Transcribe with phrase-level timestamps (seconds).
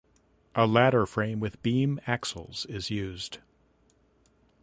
[0.55, 3.37] A ladder frame with beam axles is used.